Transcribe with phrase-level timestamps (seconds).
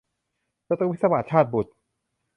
[0.67, 1.75] ศัตรูพิศวาส- ชาตบุษย์